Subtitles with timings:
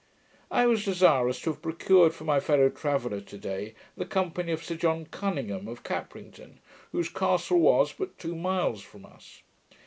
[0.49, 4.63] I was desirous to have procured for my fellow traveller, to day, the company of
[4.63, 6.57] Sir John Cuninghame, of Caprington,
[6.91, 9.43] whose castle was but two miles from us.